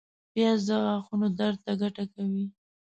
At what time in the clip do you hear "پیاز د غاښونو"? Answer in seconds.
0.33-1.27